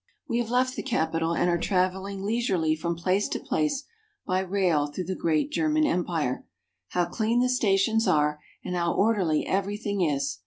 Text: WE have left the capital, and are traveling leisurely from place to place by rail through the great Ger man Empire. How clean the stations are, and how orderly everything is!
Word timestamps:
WE 0.27 0.39
have 0.39 0.49
left 0.49 0.75
the 0.75 0.81
capital, 0.81 1.35
and 1.35 1.47
are 1.47 1.59
traveling 1.59 2.23
leisurely 2.23 2.75
from 2.75 2.95
place 2.95 3.27
to 3.27 3.39
place 3.39 3.83
by 4.25 4.39
rail 4.39 4.87
through 4.87 5.03
the 5.03 5.13
great 5.13 5.51
Ger 5.51 5.69
man 5.69 5.85
Empire. 5.85 6.43
How 6.87 7.05
clean 7.05 7.39
the 7.39 7.49
stations 7.49 8.07
are, 8.07 8.39
and 8.65 8.75
how 8.75 8.95
orderly 8.95 9.45
everything 9.45 10.01
is! 10.01 10.39